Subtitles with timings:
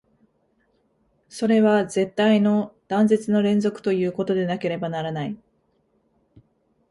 [1.29, 5.37] それは絶対の断絶の連続ということでなければならない。